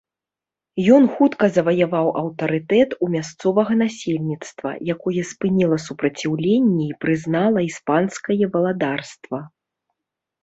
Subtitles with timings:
[0.93, 9.45] Ён хутка заваяваў аўтарытэт у мясцовага насельніцтва, якое спыніла супраціўленне і прызнала іспанскае валадарства.